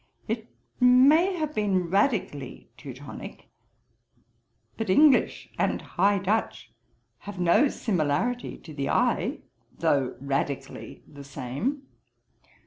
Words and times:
'It 0.27 0.47
may 0.79 1.35
have 1.37 1.53
been 1.53 1.87
radically 1.87 2.71
Teutonick; 2.75 3.49
but 4.75 4.89
English 4.89 5.49
and 5.59 5.79
High 5.79 6.17
Dutch 6.17 6.71
have 7.19 7.39
no 7.39 7.67
similarity 7.67 8.57
to 8.57 8.73
the 8.73 8.89
eye, 8.89 9.41
though 9.77 10.17
radically 10.19 11.03
the 11.07 11.23
same. 11.23 11.83